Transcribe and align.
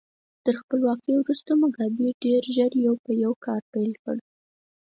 تر 0.45 0.53
خپلواکۍ 0.61 1.13
وروسته 1.17 1.51
موګابي 1.61 2.07
ډېر 2.23 2.41
ژر 2.55 2.71
یو 2.85 2.93
په 3.03 3.11
یو 3.23 3.33
کار 3.45 3.61
پیل 3.73 3.91
کړ. 4.03 4.17